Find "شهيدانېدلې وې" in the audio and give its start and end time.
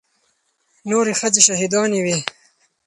1.47-2.17